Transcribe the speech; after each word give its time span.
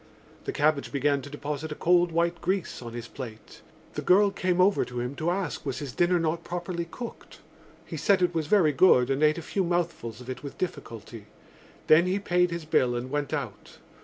The 0.45 0.51
cabbage 0.51 0.91
began 0.91 1.21
to 1.21 1.29
deposit 1.29 1.71
a 1.71 1.75
cold 1.75 2.11
white 2.11 2.41
grease 2.41 2.81
on 2.81 2.93
his 2.93 3.07
plate. 3.07 3.61
The 3.93 4.01
girl 4.01 4.31
came 4.31 4.59
over 4.59 4.83
to 4.83 4.99
him 4.99 5.13
to 5.17 5.29
ask 5.29 5.63
was 5.63 5.77
his 5.77 5.91
dinner 5.93 6.17
not 6.19 6.43
properly 6.43 6.85
cooked. 6.89 7.41
He 7.85 7.97
said 7.97 8.23
it 8.23 8.33
was 8.33 8.47
very 8.47 8.71
good 8.71 9.11
and 9.11 9.21
ate 9.21 9.37
a 9.37 9.43
few 9.43 9.63
mouthfuls 9.63 10.19
of 10.19 10.27
it 10.27 10.41
with 10.41 10.57
difficulty. 10.57 11.27
Then 11.85 12.07
he 12.07 12.17
paid 12.17 12.49
his 12.49 12.65
bill 12.65 12.95
and 12.95 13.11
went 13.11 13.31
out. 13.31 13.77